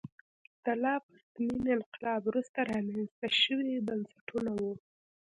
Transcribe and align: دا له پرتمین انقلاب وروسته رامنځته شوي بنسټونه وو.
دا 0.63 0.73
له 0.83 0.93
پرتمین 1.07 1.63
انقلاب 1.77 2.21
وروسته 2.25 2.59
رامنځته 2.71 3.27
شوي 3.41 3.75
بنسټونه 3.87 4.51
وو. 4.59 4.73